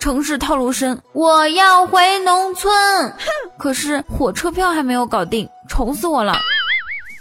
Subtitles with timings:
[0.00, 2.72] 城市套路深，我要回农村。
[3.58, 6.34] 可是火车票还没有搞定，愁死我了。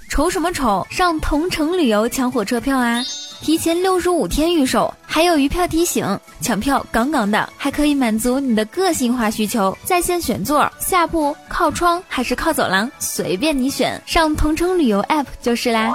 [0.09, 0.88] 愁什么愁？
[0.89, 3.04] 上同城旅游抢火车票啊！
[3.42, 14.02] 提前六十五天预售，还有余票提醒，抢票杠杠的，还可以满足你的个性化需求，在线选座，下铺、靠窗还是靠走廊，随便你选。
[14.05, 15.93] 上同城旅游 APP 就是啦。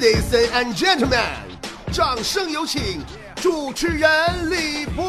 [0.00, 1.20] Ladies and gentlemen，
[1.92, 3.04] 掌声有请
[3.36, 5.04] 主持人李波。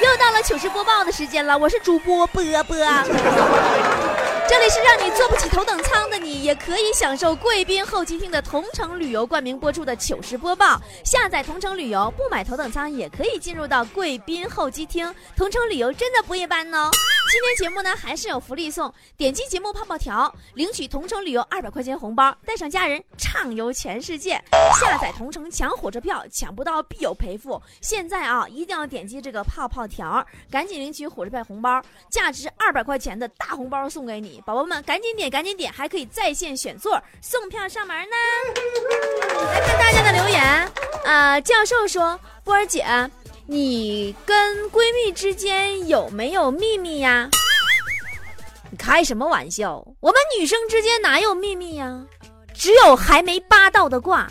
[0.00, 2.76] 又到了糗事播报的时间了，我是主播波波。
[4.48, 10.80] 这里是让你坐不起头等舱的你，也可以享受贵宾候机厅的同城旅游冠名播出的糗事播报。
[11.04, 15.12] 下载同城旅游，不买头等舱也可以进入到贵宾候机厅。
[15.36, 16.90] 同城旅游真的不一般哦！
[17.32, 24.40] 今天节目呢还是有福利送，点击节目泡泡条，领取同城旅游二百块钱红包，带上家人畅游全世界。
[24.80, 27.60] 下载同城抢火车票，抢不到必有赔付。
[27.80, 34.35] 现在啊，一定要点击这个泡泡条，赶紧领取火车票红包，价值二百块钱的大红包送给你。
[34.44, 38.16] 宝宝们，赶紧点，赶紧点，还可以在线选座，送票上门呢。
[39.52, 40.72] 来看大家的留言，
[41.04, 42.84] 啊，教授说，波儿姐，
[43.46, 47.28] 你跟闺蜜之间有没有秘密呀？
[48.70, 49.84] 你开什么玩笑？
[50.00, 52.00] 我们女生之间哪有秘密呀？
[52.52, 54.26] 只有还没扒到的卦。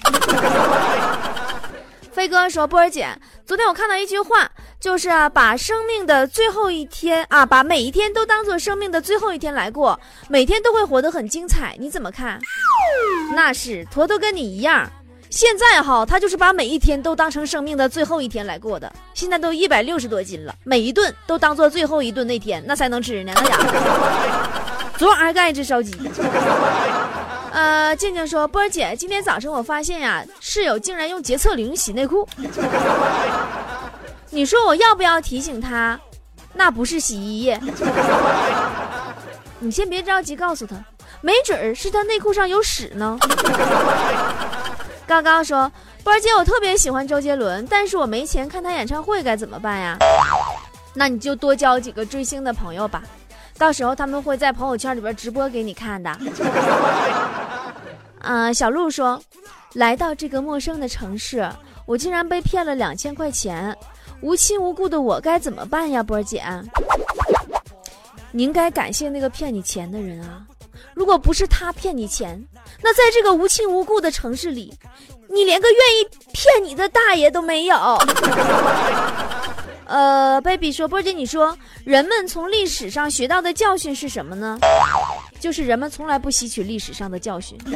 [2.25, 3.07] 飞哥说：“波儿姐，
[3.45, 11.75] 昨天我看到一句话，就是啊，把生命的最后一天啊，把每一天都当做生命的最后一天来过，每天都会活得很精彩。
[11.79, 12.39] 你怎么看？
[13.35, 14.89] 那是坨坨跟你一样，
[15.29, 18.91] 现在哈，他就是把每一天都当成生命的最后一天来过的。
[19.13, 23.33] 现在都一百六十多斤了，每一顿都当做最后一顿那天，那才能吃呢。
[23.35, 23.65] 那家伙，
[24.97, 25.93] 昨晚还干一只烧鸡。”
[27.55, 32.27] 呃，静静说：“波儿姐，今天早上我发现呀，室友竟然用洁厕灵洗内裤。
[34.29, 35.97] 你说我要不要提醒他？
[36.53, 37.57] 那不是洗衣液。
[39.59, 40.75] 你先别着急告诉他，
[41.21, 43.17] 没准儿是他内裤上有屎呢。
[45.07, 45.71] ”刚刚说
[46.03, 49.97] ：“波儿姐，我特别喜欢周杰伦，但是我没钱看他演唱会，该怎么办呀？
[50.93, 53.01] 那你就多交几个追星的朋友吧。”
[53.57, 56.11] 到时候他们会在朋友圈里边直播给你看的。
[58.25, 59.21] 啊，小鹿说，
[59.73, 61.47] 来到这个陌生的城市，
[61.85, 63.77] 我竟然被骗了两千块钱，
[64.21, 66.43] 无亲无故的我该怎么办呀，波儿姐？
[68.31, 70.41] 你应该感谢那个骗你钱的人啊！
[70.95, 72.43] 如果不是他骗你钱，
[72.81, 74.73] 那在这个无亲无故的城市里，
[75.29, 77.75] 你连个愿意骗你的大爷都没有。
[79.85, 84.57] 呃，baby 说，波姐，你说人们从历史上学到的教训是什么呢？
[85.39, 87.57] 就是人们从来不吸取历史上的教训。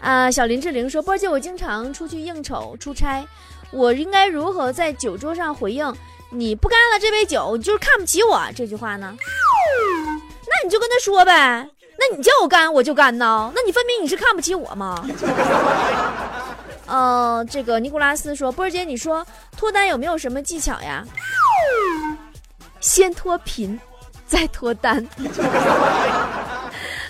[0.00, 3.24] 啊，小林志玲说，波姐，我经常出去应酬出差，
[3.70, 5.94] 我应该如何在酒桌上回应
[6.30, 9.14] “你不干了这杯酒，你就是看不起我”这句话呢？
[9.16, 11.68] 那你就跟他说呗，
[11.98, 15.04] 那你叫我干我就干呢，那你分明你是看不起我吗？
[16.88, 19.24] 呃，这个尼古拉斯说：“波儿姐，你说
[19.56, 21.04] 脱单有没有什么技巧呀？
[22.80, 23.78] 先脱贫，
[24.26, 25.06] 再脱单。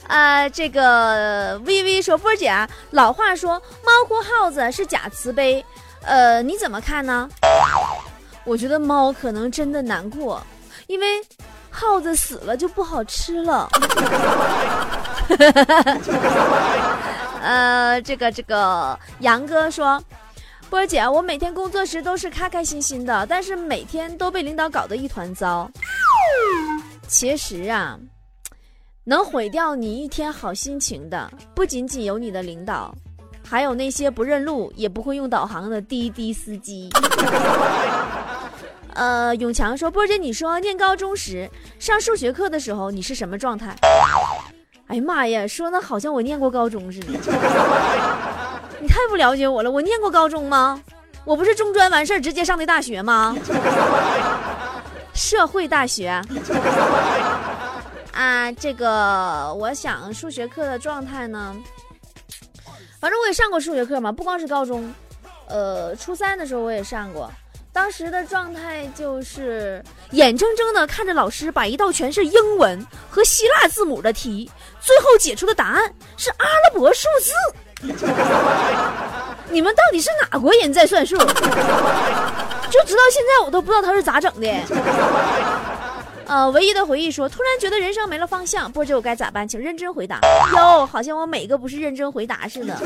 [0.09, 2.53] 啊， 这个微微说，波儿姐，
[2.91, 5.65] 老话说猫哭耗子是假慈悲，
[6.03, 7.29] 呃，你怎么看呢？
[8.45, 10.43] 我觉得猫可能真的难过，
[10.89, 11.07] 因为
[11.71, 13.69] 耗子死了就不好吃了。
[17.41, 20.03] ”呃，这个这个杨哥说，
[20.69, 25.71] 波儿姐，我每天工作时都是开开心心的，但是每天都被领导搞得一团糟。
[27.07, 27.99] 其实啊，
[29.05, 32.95] 能毁掉你一天好心情的，不仅仅有你的领导，
[33.49, 36.91] 还有那些不认路也不会用导航的滴滴司机。
[38.95, 41.49] 呃，永强说，波姐，你说念高中时
[41.79, 43.77] 上数学课的时候，你是什么状态？
[44.89, 47.13] 哎呀妈呀，说的好像我念过高中似的。
[48.81, 50.83] 你太不了解我了，我念过高中吗？
[51.25, 53.37] 我不是中专完事儿直接上的大学吗？
[55.13, 56.09] 社会大学。
[58.13, 61.55] 啊，这个我想数学课的状态呢，
[62.99, 64.91] 反正我也上过数学课嘛，不光是高中，
[65.49, 67.31] 呃，初三的时候我也上过。
[67.73, 74.51] 当时的状态就是眼睁睁的看着老师把一道全是英文和希腊字母的题，
[74.81, 77.33] 最后解出的答案是阿拉伯数字。
[79.51, 81.17] 你们到底是哪国人在算数？
[81.17, 81.25] 就
[82.85, 84.49] 直到现在我都不知道他是咋整的。
[86.27, 90.21] 呃，唯一的回忆说，突然觉得人生没了方向，不知我该咋办，请认真回答。
[90.57, 92.77] 哟，好像我每个不是认真回答似的。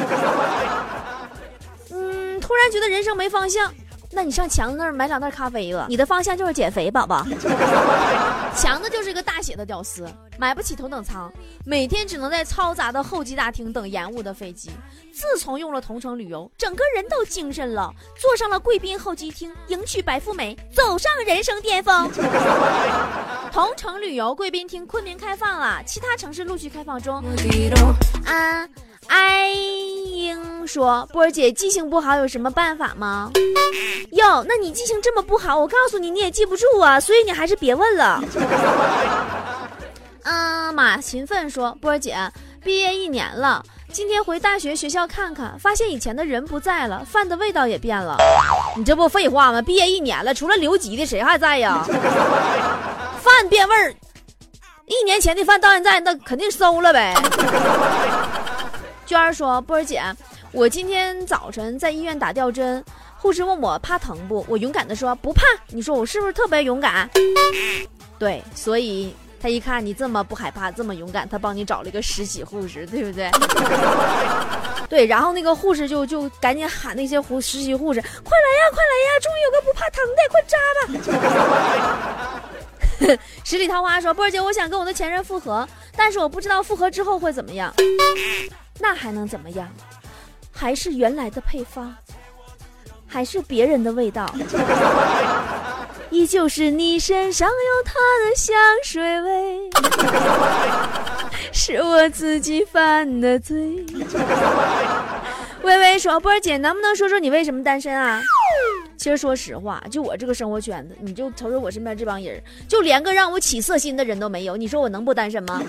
[1.90, 3.72] 嗯，突然觉得人生没方向。
[4.12, 5.86] 那你上强子那儿买两袋咖啡吧。
[5.90, 7.26] 你的方向就是减肥，宝宝。
[8.54, 10.06] 强子就是一个大写的屌丝，
[10.38, 11.32] 买不起头等舱，
[11.64, 14.70] 每天只能在嘈杂的候机大厅等延误的飞机。
[15.12, 22.10] 自从用了同城旅游，整个人都精神了，坐上了贵宾候机厅，迎娶白富美，走上人生巅峰。
[23.50, 27.22] 同城旅游贵宾厅昆明开放了，其他城市陆续开放中。
[28.26, 28.68] 啊。
[29.08, 29.52] 哎，
[30.04, 33.30] 英说：“波儿姐记性不好，有什么办法吗？”
[34.12, 38.22] 哟，那你记性这么不好，我告诉你，你也记不住啊，所以你还是别问了。
[40.24, 42.16] 嗯， 马勤奋说：“波儿姐，
[42.62, 48.16] 毕业一年了，今天回大学学校看看，发现以前的人不在了，饭的味道也变了。
[48.76, 49.62] 你这不废话吗？
[49.62, 51.84] 毕业一年了，除了留级的，谁还在呀？
[53.20, 53.94] 饭变味儿，
[54.86, 57.14] 一年前的饭到现在，那肯定馊了呗。”
[59.12, 60.02] 娟儿说：“波儿姐，
[60.52, 62.82] 我今天早晨在医院打吊针，
[63.18, 64.42] 护士问我怕疼不？
[64.48, 65.42] 我勇敢的说不怕。
[65.68, 67.10] 你说我是不是特别勇敢？
[68.18, 73.30] 对，所以他一看你这么不害怕，这么勇敢，他帮你找了一个实习护士，对不对？
[74.88, 80.56] 对，然后那个护士就就赶紧喊那些护实习护士，快来呀，快来呀，终于有个不怕疼的，快扎
[83.10, 83.18] 吧。
[83.44, 87.70] ”十里桃花说：“波儿姐，我想跟我的前任复合，但是我不知道复合之后会怎么样。”
[88.80, 89.68] 那还能怎么样？
[90.54, 91.94] 还是原来的配方，
[93.06, 94.32] 还是别人的味道，
[96.10, 97.54] 依旧是你身上有
[97.84, 98.54] 他的香
[98.84, 99.70] 水味，
[101.52, 103.84] 是我自己犯的罪。
[105.62, 108.20] 微微说：“波儿姐，能不能说说你为什么单身啊？”
[109.02, 114.56] 其实说实话，就我这个生活圈子，你就瞅瞅我身边这帮人，就连个让我起色心的人都没有。
[114.56, 115.60] 你说我能不单身吗？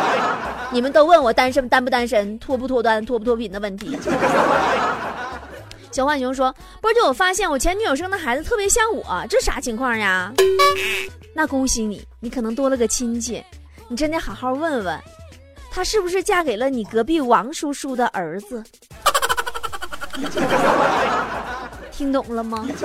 [0.70, 3.96] 你们都问我单身单不单身，脱不脱单，脱不脱贫的问题。
[5.90, 10.30] 小浣熊说：“波姐，我发现我前女友生的孩子特别像我，这啥情况呀？”
[11.32, 13.42] 那恭喜你，你可能多了个亲戚，
[13.88, 15.00] 你真得好好问问，
[15.70, 18.62] 她是不是嫁给了你隔壁王叔叔的儿子？
[21.96, 22.68] 听懂了吗？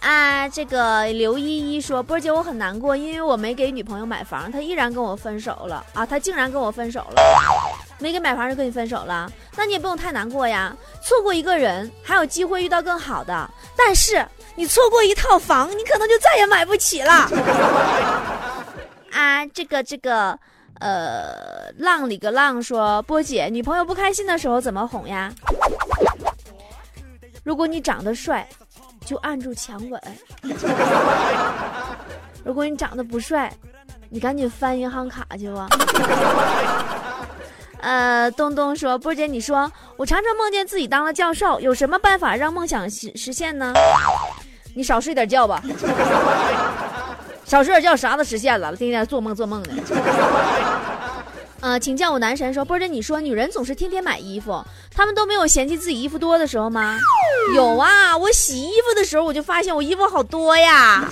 [0.00, 6.06] 啊，这个刘依依说，波姐我很难过，因为我没给女朋友买房，她依然跟我分手了啊！
[6.06, 7.22] 她竟然跟我分手了，
[7.98, 10.74] 没给买房就跟你分手了，那你也不用太难过呀。
[11.02, 14.26] 错过一个人，还有机会遇到更好的，但是
[14.56, 17.28] 你错过一套房，你可能就再也买不起了。
[19.12, 20.38] 啊，这个这个，
[20.80, 25.30] 呃，浪里个浪说，波姐，女朋友不开心的时候怎么哄呀？
[27.42, 28.46] 如果你长得帅，
[29.04, 30.00] 就按住强吻；
[32.44, 33.52] 如果你长得不帅，
[34.08, 35.68] 你赶紧翻银行卡去吧。
[37.80, 43.72] 呃，东东说：“波姐，你说我常常梦见自己当了教授，有什么办法让梦想实实现呢？
[44.74, 45.62] 你少睡点觉吧，
[47.46, 49.70] 少睡点觉，啥都实现了，天天做梦做梦的。”
[51.60, 56.98] 呃，请叫我男神说，波姐，你说女人总是天天买衣服，她们都没有嫌弃自己衣服多的时候吗？
[57.54, 61.04] 有啊，我洗衣服的时候我就发现我衣服好多呀。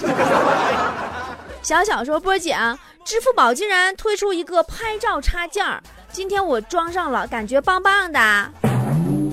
[1.62, 2.56] 小小说，波姐，
[3.04, 8.18] 支付宝竟然推出一个拍照插件儿，今天我装上了，感觉棒棒的。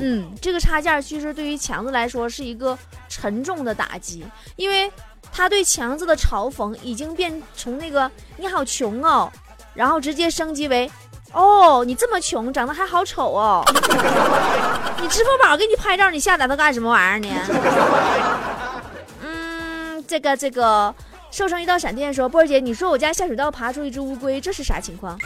[0.02, 4.26] 嗯，这个插件其实对于强子来说是一个沉重的打击，
[4.58, 4.92] 因为
[5.32, 9.32] 他对强子的嘲讽已经变成那个你好穷哦，
[9.76, 10.90] 然后直接升级为。
[11.34, 13.62] 哦，你这么穷，长得还好丑哦！
[15.02, 18.82] 你支付宝给你拍照，你下载它干什么玩意儿呢？
[19.22, 20.96] 嗯，这个这个，
[21.32, 25.20] 瘦成一道闪电说，波儿姐，你说我家下水道爬出一只乌龟，这是啥情况？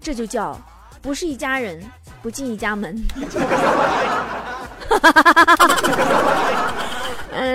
[0.00, 0.58] 这就叫
[1.02, 1.78] 不是一家人，
[2.22, 3.04] 不进一家门。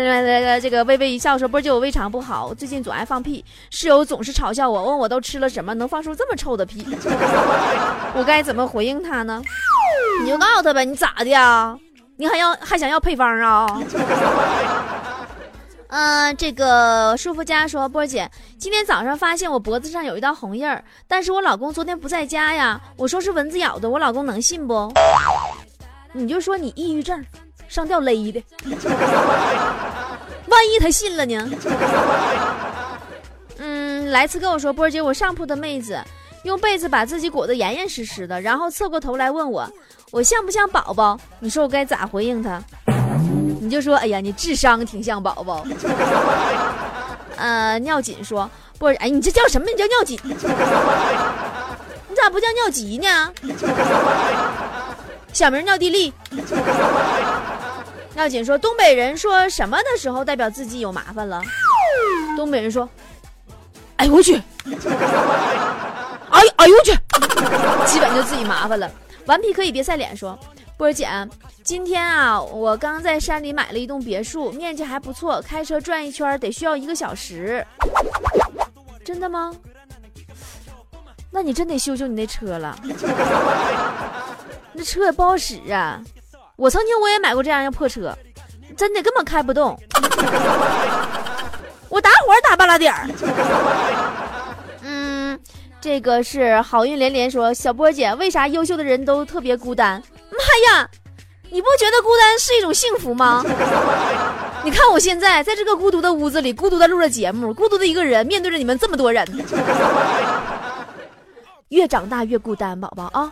[0.10, 6.86] 嗯，这个微微一笑说：“波姐，我胃肠不好，最近总爱放屁，室友总是嘲笑我，问我都吃了什么，能放出这么臭的屁？
[8.16, 9.42] 我该怎么回应他呢？
[10.24, 11.78] 你就告诉他呗，你咋的呀？
[12.16, 13.82] 你还要还想要配方啊？
[15.90, 24.92] 嗯， 这个舒服佳说，波姐，今天早上发现我脖子上有一道红印儿，但是我老公昨天不在家呀，我说是蚊子咬的，我老公能信不？
[26.14, 27.24] 你就说你抑郁症。”
[27.67, 28.43] 上吊勒的，
[30.47, 31.50] 万一他信了呢？
[33.57, 36.00] 嗯，来次跟我说，波儿姐，我上铺的妹子
[36.43, 39.69] 用被子把自己裹得严严实实的，然后侧过头来问我，
[40.12, 41.19] 我像不像宝宝？
[41.39, 42.62] 你说我该咋回应她？
[43.59, 45.65] 你就说，哎呀，你智商挺像宝宝。
[47.36, 49.67] 呃，尿紧说波儿，哎，你这叫什么？
[49.69, 50.17] 你叫尿紧？
[50.24, 53.33] 你咋不叫尿急呢？
[55.33, 56.13] 小名尿地利。
[58.17, 61.39] 尿紧说，东北人说什么的时候代表自己有麻烦了？
[62.36, 62.89] 东北人说，
[63.97, 64.33] 哎呦我去，
[66.31, 66.93] 哎哎呦我去，
[67.86, 68.89] 基本就自己麻烦了。
[69.27, 70.36] 顽皮可以别晒脸说，
[70.79, 71.07] 波儿姐，
[71.63, 77.63] 今天啊，我刚在山里买了一栋别墅，面积还不错，开车转一圈得需要一个小时。
[79.05, 79.53] 真的吗？
[81.29, 82.75] 那你真得修修你那车了，
[84.74, 86.01] 那车也不好使啊。
[86.58, 88.14] 我曾经我也买过这样一辆破车，
[88.76, 89.78] 真的根本开不动。
[91.88, 93.08] 我打火打半拉点儿。
[94.82, 95.40] 嗯，
[95.80, 100.02] 这个是好运连连说，小波姐，为啥优秀的人都特别孤单？
[100.32, 100.38] 妈
[100.72, 100.90] 呀，
[101.52, 103.46] 你不觉得孤单是一种幸福吗？
[104.66, 109.24] 你看我现在在这个孤独的屋子里，孤独的录着节目，孤独的一个人面对着你们这么多人，
[111.70, 113.32] 越长大越孤单，宝宝啊。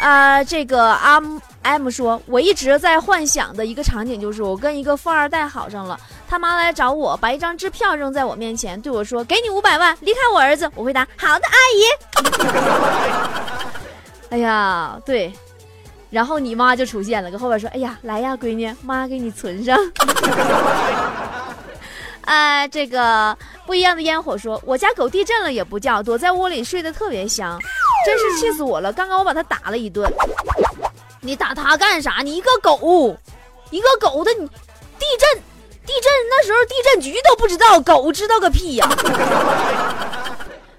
[0.00, 1.18] 啊，这个阿
[1.62, 11.82] M 说，我一直在幻想的一个场景就是，我跟一个富二代好上了，他妈来找我，把一张支票扔在我面前，对我说：“给你五百万，离开我儿子。”我回答：“好的，阿姨。
[14.30, 15.32] ”哎呀，对，
[16.10, 19.78] 然后你妈就出现了，搁后边说：“哎呀，来呀，闺女，妈给你存上。
[22.22, 27.58] ”啊，这个不一样的烟火说，我家狗地震了也不叫，躲在窝里睡得特别香。
[28.04, 28.92] 真是气死我了！
[28.92, 30.12] 刚刚我把他打了一顿，
[31.24, 32.20] 你打他干啥？
[32.22, 33.16] 你一个狗，
[33.70, 34.44] 一个狗的你，
[34.98, 35.42] 地震，
[35.86, 38.88] 地震那时候地震局都不知道，狗知道个屁呀！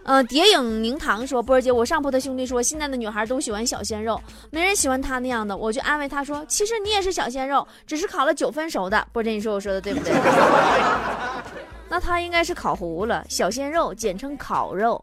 [0.04, 4.22] 嗯， 蝶影凝堂说，波儿姐，我上铺的兄弟说，现在的女孩都喜欢小鲜肉，
[4.52, 5.56] 没人喜欢他那样的。
[5.56, 9.08] 我就安慰他说，其实你也是小鲜肉，只是烤了九分熟的。
[9.14, 10.14] 波儿姐，你说我说的对不对？
[11.88, 15.02] 那他应该是烤糊了，小鲜肉简称烤肉。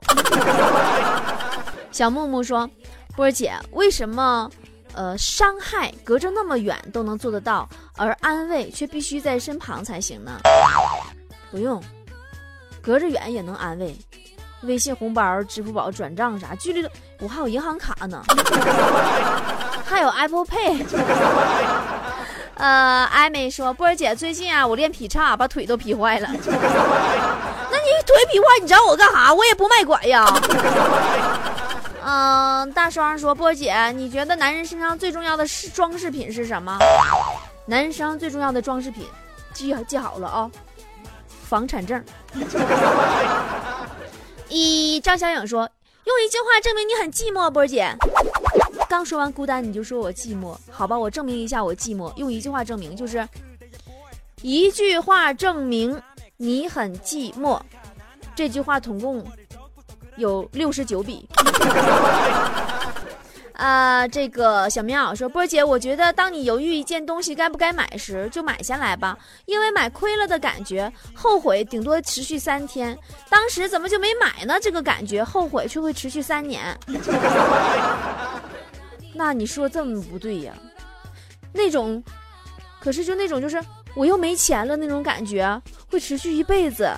[1.91, 2.69] 小木木说
[3.17, 4.51] ：“波儿姐，为什么，
[4.95, 10.33] 呃，伤害隔着那么远都能做得到，而安慰却必须在身旁才行呢？
[11.51, 11.83] 不用，
[12.83, 13.97] 隔着远也能安慰。
[14.63, 16.87] 微信红包、支付宝转账啥，距离
[17.19, 18.23] 我还有银行卡呢，
[19.87, 20.85] 还有 Apple Pay。
[22.57, 26.29] 呃，艾美说，波儿姐，最近啊，我练劈叉，把腿都劈坏了。
[26.29, 26.45] 那你
[28.05, 29.33] 腿劈坏，你找我干啥？
[29.33, 30.27] 我也不卖拐呀。”
[32.11, 36.77] 嗯，大双说：“波姐，你觉得男人身上最重要的是装饰品是什么？
[37.67, 39.07] 男人身上最重要的装饰品，
[39.55, 40.51] 记记好了啊，
[41.45, 42.05] 房产证。
[44.51, 45.71] ”一张小颖说
[46.03, 47.95] ：“用一句话证明你很寂寞，波姐。”
[48.91, 53.29] 刚说完孤单，你就说我寂寞，好吧，我证明一下我寂寞，用一句话证明，就是
[54.43, 56.03] 一句话证明
[56.39, 57.61] 你很寂寞。
[58.35, 59.25] 这句话总共。
[60.21, 61.27] 有六十九笔。
[63.55, 72.97] 啊， 这个小棉袄说：“波姐，我觉得当你犹豫一件东西该不该买时，就买下来吧，因为买亏了的感觉，后悔顶多持续三天。
[73.29, 74.55] 当时怎么就没买呢？
[74.63, 76.79] 这个感觉，后悔却会持续三年。
[79.13, 80.53] 那你说这么不对呀？
[81.53, 82.03] 那种，
[82.81, 83.63] 可是就那种，就是
[83.95, 85.61] 我又没钱了那种感觉，
[85.91, 86.89] 会持续一辈子。”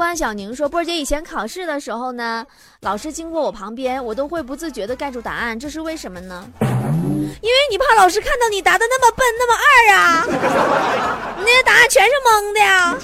[0.00, 2.46] 关小宁说：“波姐，以前考试的时候呢，
[2.80, 6.48] 老师经过我旁边，我都会不自觉地盖住答案，这是为什么呢？
[6.62, 10.24] 因为你怕老师看到你答的那么笨，那么二啊，
[11.36, 12.96] 你那些答案全是蒙的呀。”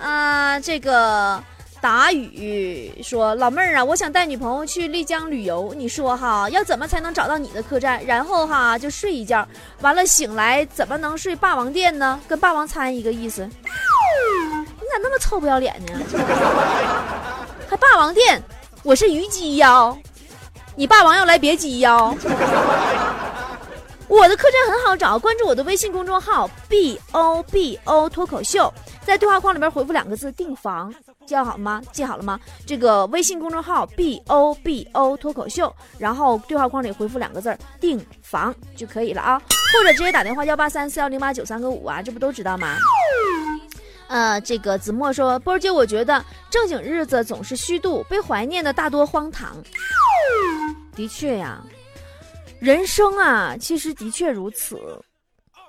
[0.00, 1.42] 啊，这个
[1.80, 9.44] 达宇说：“老妹儿啊，我想带女朋友去丽江旅游，你说哈，要怎么才能找到你的客栈，然后哈就睡一觉，
[9.80, 12.20] 完了醒来怎么能睡霸王店呢？
[12.28, 13.50] 跟霸王餐一个意思。”
[14.88, 15.92] 你咋那么臭不要脸呢？
[17.68, 18.42] 还霸王店，
[18.82, 19.94] 我是虞姬呀，
[20.74, 21.94] 你霸王要来别姬呀。
[24.08, 28.72] 我的客栈很好找，关注我的微信公众号 b o b o 脱口秀，
[29.04, 30.90] 在对话框里边回复两个字订房，
[31.26, 31.82] 记好了吗？
[31.92, 32.40] 记好了吗？
[32.64, 39.38] 这个微信公众号 b o b o 脱口秀，然后对话框里回复两个字订房就可以了啊，
[39.74, 42.78] 或者直接打电话幺八三四幺零八九三个五啊，这不都知道吗？
[44.08, 49.56] 呃，这个子墨说，波儿姐，我觉得正经日子总是虚度，被怀念的大多荒唐。
[50.96, 51.62] 的确呀，
[52.58, 54.76] 人生啊，其实的确如此。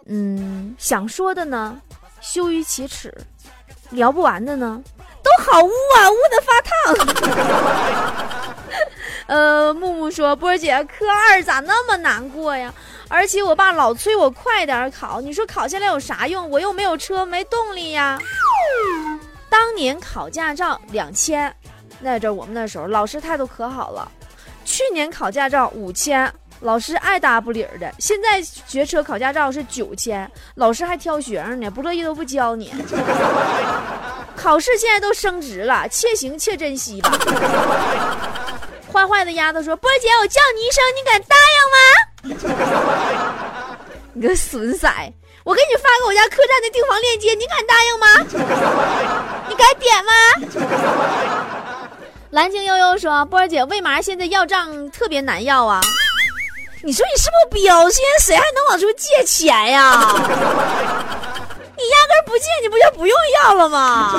[0.05, 1.79] 嗯，想说的呢，
[2.22, 3.10] 羞于启齿；
[3.91, 4.81] 聊不完的呢，
[5.22, 6.72] 都好污啊，污的发烫。
[9.27, 12.74] 呃，木木说，波儿姐，科二咋那么难过呀？
[13.10, 16.48] 而且我爸老催我快点考，你说考下来有啥用？
[16.50, 18.20] 我又没有车，没动力呀。
[19.50, 21.54] 当年考驾照两千，
[22.00, 24.10] 那阵我们那时候老师态度可好了。
[24.63, 27.92] 去年考驾照五千，老师爱答不理的。
[27.98, 32.72] 现在学车考驾照是九千，老师还挑学生呢，不乐意都不教你。
[34.38, 37.12] 考试现在都升职了，且行且珍惜吧。
[38.94, 41.78] 坏坏的丫头说：“波姐，我叫你一声，你敢答应吗？”
[44.14, 44.88] 你个损色！
[45.46, 48.08] 我给你发个我家客栈的订房链接，你敢答应吗？
[49.48, 50.12] 你敢点吗？
[52.32, 55.82] 蓝鲸悠悠说：“波儿姐，为嘛现在要账特别难要啊？
[56.84, 57.90] 你说你是不是彪？
[57.90, 60.14] 现在谁还能往出借钱呀？
[60.14, 64.14] 你压根不借，你不就不用要了吗？”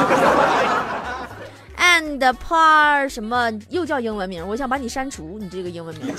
[1.91, 4.47] And par 什么又叫英文名？
[4.47, 6.17] 我想把你删除，你这个英文名。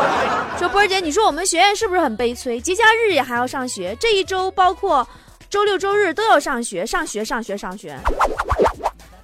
[0.58, 2.60] 说波儿姐，你说我们学院是不是很悲催？
[2.60, 5.06] 节假日也还要上学，这一周包括
[5.48, 7.98] 周六周日都要上学，上学上学上学。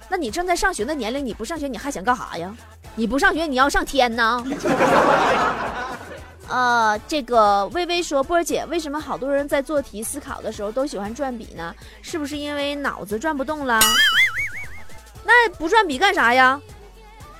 [0.09, 2.53] 那你正在上学的年龄，你不上学你还想干啥呀？
[2.95, 4.43] 你不上学你要上天呢？
[6.49, 11.73] 呃，这个微微说波儿姐，为什么好多人在做题思考的时候都喜欢转笔呢？
[12.01, 13.79] 是不是因为脑子转不动了？
[15.23, 16.59] 那不转笔干啥呀？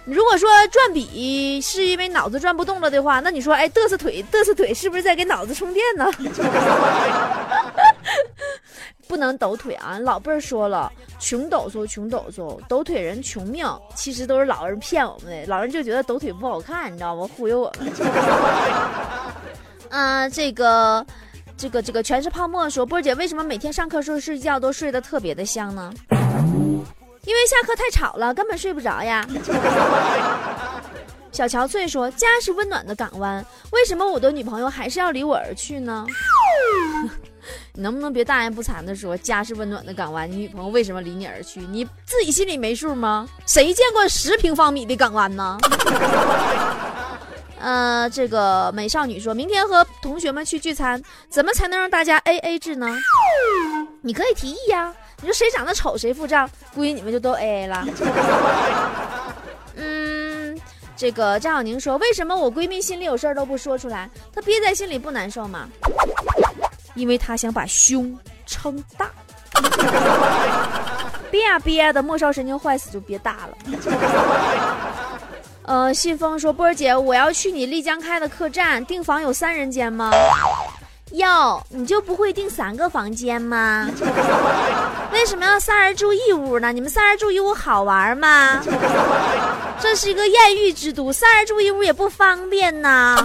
[0.04, 6.12] 如果说转笔是因为脑子转不动了的话，那你说，哎，嘚瑟腿，嘚瑟腿，是不是在给脑子充电呢？
[9.08, 10.00] 不能抖腿啊！
[10.00, 13.68] 老辈儿说了，穷抖擞，穷抖擞，抖腿人穷命。
[13.94, 17.30] 其实都是老人骗我们的，老人就觉得抖腿不好看，你知道吗？
[17.38, 17.92] 忽悠我们。
[19.90, 21.06] 啊， 这个，
[21.58, 22.70] 这个，这个全是泡沫。
[22.70, 25.94] 说波儿姐为什么每天上课时候睡觉都睡得特别的香呢？
[27.26, 29.26] 因为下课太吵了，根本睡不着呀。
[31.32, 36.06] 小乔翠说：“家是温暖的港湾，为什么我的女朋友还是要离我而去呢？”
[37.74, 40.30] 你 能不能别大言不惭的说家是温暖的港湾？
[40.30, 41.62] 你女朋友为什么离你而去？
[41.62, 43.28] 你自己心里没数吗？
[43.48, 45.58] 谁见过十平方米的港湾呢？
[47.62, 52.88] 呃，这个美少女说明天和同学们去聚餐，怎么才能让大家 A A 制呢？
[54.02, 54.94] 你可以提议呀。
[55.22, 57.86] 你说谁长得丑谁付账，估计你们就都 A A 了。
[59.76, 60.60] 嗯，
[60.98, 64.10] 这个张小宁说，为什么我闺蜜心里有事儿都不说出来？
[64.34, 65.70] 她憋在心里不难受吗？
[66.96, 69.12] 因为她想把胸撑大。
[71.30, 73.58] 憋啊憋的，末梢神经坏死就憋大了。
[75.64, 80.12] 呃，信封说，波儿姐，我要去你丽江开的客栈订房，有三人间吗？
[81.14, 83.90] 哟，你就不会订三个房间吗？
[85.12, 86.72] 为什么要三人住一屋呢？
[86.72, 88.62] 你们三人住一屋好玩吗？
[89.80, 93.18] 这是一个艳遇之都，三人住一屋也不方便呐。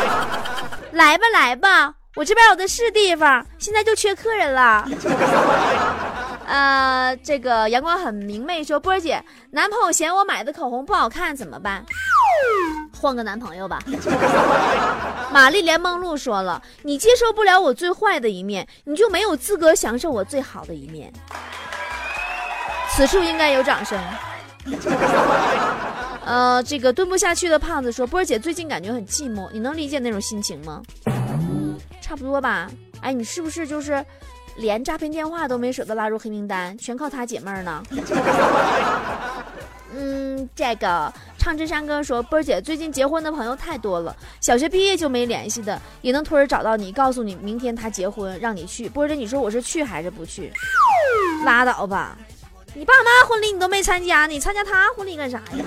[0.92, 4.84] 来吧来吧，我这边有的是地方，现在就缺客人了。
[6.46, 11.84] 呃，这个阳光很明媚，说波儿姐，男朋友嫌我买的口红不好看怎么办？
[12.98, 13.78] 换个男朋友吧。
[15.32, 21.12] 玛丽莲梦露说了：“你接受不了我最坏的一面，你就没有资格享受我最好的一面。”
[22.90, 23.98] 此处应该有掌声。
[26.24, 30.82] 呃，这个蹲不下去的胖子说：“波儿姐最近感觉很寂寞，你能理解那种心情吗？”
[32.02, 32.68] 差不多吧。
[33.00, 34.04] 哎，你是不是就是
[34.56, 37.82] 连诈骗电话都没舍得拉入黑名单，全靠他解闷儿呢？
[39.94, 41.12] 嗯，这个。
[41.48, 48.86] 唱支山歌说：“波儿姐，最近结婚的朋友太多了，小学毕业就没联系的，也能托人找到你，告诉你明天他结婚，让你去。
[48.86, 50.52] 波儿姐，你说我是去还是不去？
[51.46, 52.18] 拉倒吧，
[52.74, 55.64] 你爸妈婚礼你都没参加，你参加他婚礼干啥呀？”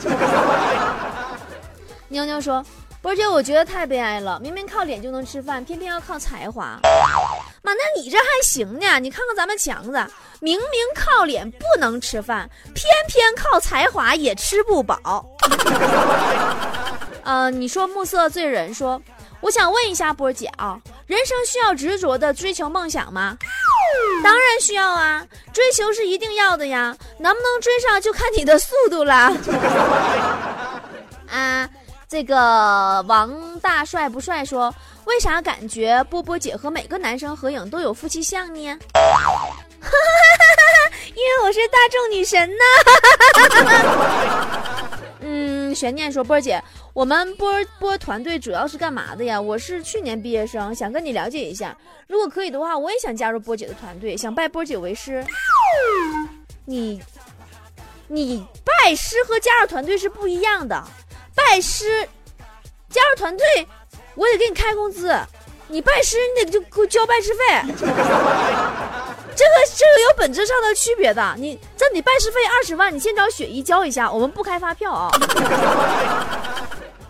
[2.10, 2.64] 妞妞说
[3.02, 6.80] ：“波儿姐，我觉得太悲哀了，明明靠脸就能吃饭，偏偏要靠才华。
[7.74, 9.00] 那你这还行呢？
[9.00, 10.06] 你看看咱们强子。”
[10.44, 15.24] 明明靠脸不能吃饭，偏偏靠才华也吃不饱。
[17.24, 19.00] 呃，你说暮色醉人说，
[19.40, 23.38] 我想问一下波姐啊，人生需要执着的追求梦想吗？
[24.24, 29.32] 当然需要啊，追求是一定要的呀，能不能追上就看你的速度了。
[31.30, 31.70] 啊，
[32.10, 34.74] 这个王大帅不帅说，
[35.06, 38.60] 为啥感觉波波姐和每个男生合影都有夫妻相呢？
[41.14, 42.64] 因为我是大众女神呢。
[45.24, 49.40] 嗯，悬念说波儿姐，我们波波团队主要是干嘛的呀？
[49.40, 51.76] 我是去年毕业生，想跟你了解一下。
[52.08, 55.26] 如果可以的话，我也想加入波姐的团队，想拜波姐为师。
[56.66, 57.02] 你，
[58.08, 60.84] 你拜师和加入团队是不一样的。
[61.36, 62.08] 拜师，
[62.90, 63.46] 加入团队，
[64.16, 65.16] 我得给你开工资。
[65.68, 67.42] 你拜师你得就给我交拜师费，
[67.78, 67.94] 这个
[69.34, 71.34] 这个有本质上的区别的。
[71.38, 75.10] 你这你拜师费二十万，你先找雪姨交一下，我们不开发票啊。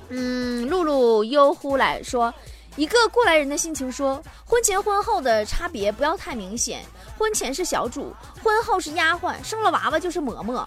[0.10, 2.32] 嗯，露露悠忽来说，
[2.78, 6.80] 一个过来人的心情说，婚前婚后的差别不要太明显，
[7.18, 10.66] 婚前是小主，婚后是丫鬟，生了娃娃就是嬷嬷。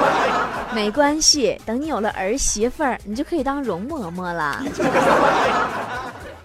[0.74, 4.62] 没关系，等你有了儿媳妇儿，你就可以当容嬷嬷了。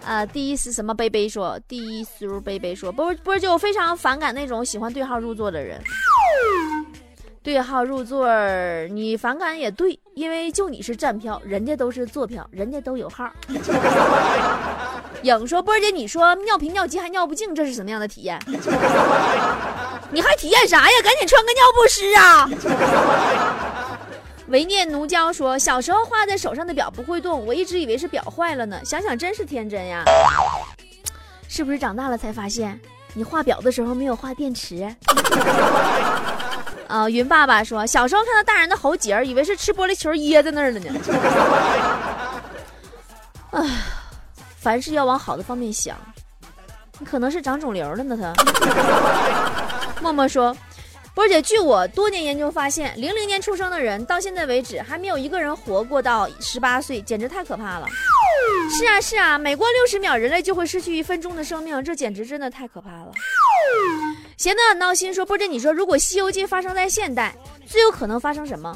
[0.06, 0.94] 啊， 第一是什么？
[0.94, 5.78] 贝贝说，第一苏贝贝说，波波，就非常反感那种喜欢对号入座的人。
[7.42, 8.26] 对号入座，
[8.90, 13.30] 你反感也对，因为就你是站票，人家都是坐票，人家都有号。
[15.22, 18.36] 影说，波儿姐，你说尿频尿急还尿不尽，这是什么样的体验？
[20.10, 20.96] 你还体验啥呀？
[21.04, 22.50] 赶紧穿个尿不湿啊！
[24.48, 28.80] 唯念奴娇说：“小时候画在手上的表不会动，我一直以为是表坏了呢。
[28.84, 30.02] 想想真是天真呀，
[31.46, 32.80] 是不是长大了才发现
[33.14, 34.92] 你画表的时候没有画电池？”
[36.88, 40.90] 啊，云爸爸说：“小时候看到大人的喉结以为是吃玻璃球噎在那儿了呢。
[43.52, 43.62] ”哎，
[44.56, 45.96] 凡事要往好的方面想，
[46.98, 48.16] 你可能是长肿瘤了呢。
[48.16, 48.34] 他
[50.02, 50.56] 默默说。
[51.14, 57.88] 波姐，据我多年研究发现，零零年出生的人到现在为止还没有一个人活过到十八岁，简直太可怕了。
[58.70, 63.10] 是啊是啊，每过六十秒，人类就会失去一分钟的生命，这简直真的太可怕了。
[64.38, 67.34] 闲得很闹心说，波姐，你说如果《西游记》发生在现代，
[67.66, 68.72] 最有可能发生什么？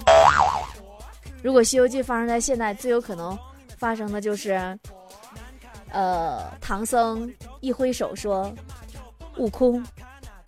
[1.40, 3.38] 如果《西游记》发生在现代，最有可能
[3.78, 4.76] 发生的就是，
[5.92, 8.52] 呃，唐僧一挥手说
[9.38, 9.86] ：“悟空，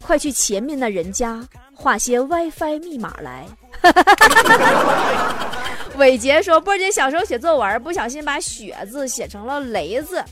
[0.02, 1.46] 快去前面的人家。”
[1.76, 3.46] 画些 WiFi 密码来。
[5.96, 10.24] 伟杰说：“波姐小时候写作文，不小心把‘雪’字写成了‘雷’字。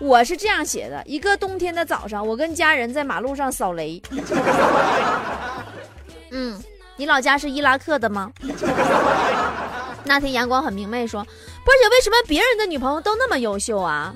[0.00, 4.00] 我是这样写的：一个冬天的早上，我跟家人在马路上扫雷。
[6.32, 6.58] 嗯，
[6.96, 8.32] 你老家是伊拉克的吗？
[10.04, 14.14] 那天阳光很明媚，说：波姐，为什么别人的女朋友都那么优秀啊？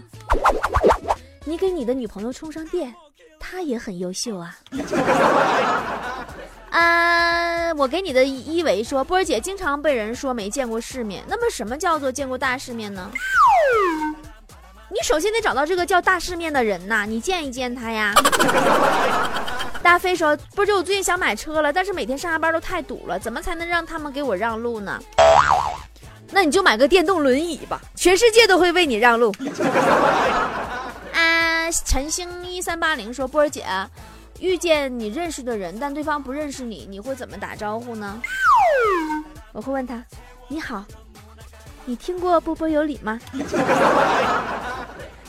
[1.45, 2.95] 你给你的女朋友充上电，
[3.39, 4.57] 她也很优秀啊。
[6.71, 11.23] ”啊，我给你的一维说，波儿姐经常被人说没见过世面。
[11.29, 13.11] 那么什么叫做见过大世面呢？
[14.91, 18.15] 你首先得找到这个叫大世面的人呐，你见一见他呀。
[19.83, 24.99] 大飞说，波儿姐，我最近想买车了，但是每天上下班都太堵了，怎么才能让他们给我让路呢？
[26.31, 29.33] 那你就买个电动轮椅吧，全世界都会为你让路。
[31.13, 33.65] 啊， 陈星一三八零说，波儿姐。
[34.41, 38.21] 遇见你认识的人，但对方不认识你，你会怎么打招呼呢？
[39.53, 40.05] 我会问他
[40.49, 40.85] ：“你好，
[41.85, 43.19] 你听过波波有理吗？”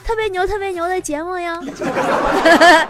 [0.06, 1.60] 特别牛，特别牛的节目呀。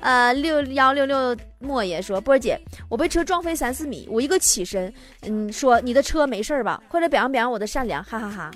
[0.00, 4.92] 呃，六幺六六莫爷说：“波姐，我被车撞飞三四米，我一个起身，
[5.22, 6.82] 嗯，说你的车没事吧？
[6.88, 8.50] 快来表扬表扬我的善良，哈哈哈。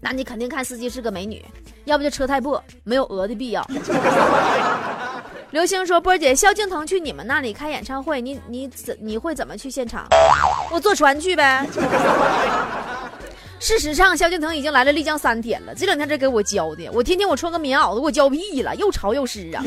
[0.00, 1.44] 那你肯定看司机是个美女，
[1.84, 3.66] 要不就车太破，没有讹的必要。
[5.50, 10.06] ”刘星说：“波姐，萧敬腾去你们那里开演唱会，你你怎你会怎么去现场？
[10.70, 11.66] 我坐船去呗。
[13.60, 19.62] 事实上，萧敬腾已经来了丽江三天了，这两天这给我浇的，我天天我穿个棉袄都，给我浇屁了，又潮又湿啊。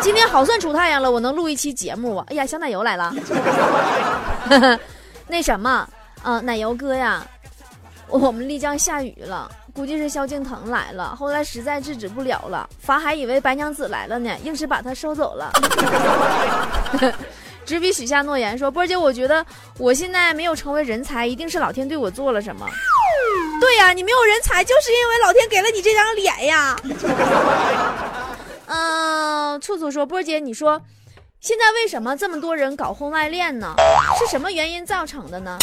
[0.00, 2.24] 今天好算出太阳了，我能录一期节目啊。
[2.28, 3.14] 哎呀，小奶油来了，
[5.28, 5.88] 那什么，
[6.22, 7.26] 嗯，奶油哥呀，
[8.08, 15.52] 我们丽江下雨了。”估计是萧敬腾来了，后来实在制止不了了，法海以为白娘子来了呢，硬是把他收走了。
[17.66, 19.44] 执笔许下诺言说：“波姐，我觉得
[19.76, 22.66] 我现在没有成为人才，一定是老天对我做了什么。
[23.60, 26.76] 对呀，你没有人才，就是因为老天给了你这张脸呀。
[28.66, 30.80] ”嗯，处处说波姐，你说
[31.40, 33.74] 现在为什么这么多人搞婚外恋呢？
[34.18, 35.58] 是什么原因造成的呢？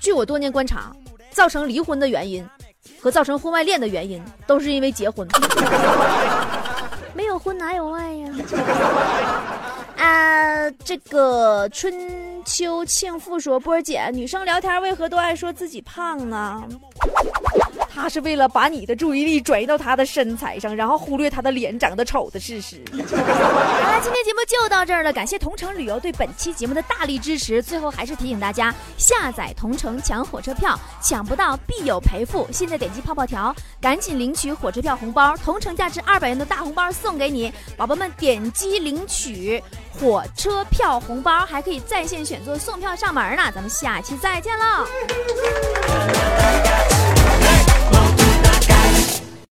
[0.00, 0.92] 据我多年观察。
[1.32, 2.44] 造成离婚的原因
[3.00, 5.26] 和造成婚外恋的原因，都是因为结婚。
[7.14, 8.28] 没有婚哪有爱呀？
[10.00, 16.66] 啊，这个春秋庆父说，波姐，女生聊天为何都爱说自己胖呢？
[17.92, 22.80] 他是为了把你的注意力转移到他的身材上，然后忽略他的脸长得丑的事实。
[22.92, 27.60] 好了，今天节目就到这儿了，感谢同城旅游对本期节目的大力支持。
[27.62, 32.46] 最后还是提醒大家，下载同城抢火车票，抢不到必有赔付。
[32.52, 37.52] 现在点击泡泡条，赶紧领取火车票红包，同城价值二百元的大红包送给你。
[37.76, 39.62] 宝宝们点击领取
[39.98, 43.50] 火车票红包，还可以在线选座送票上门呢。
[43.54, 44.86] 咱们下期再见喽。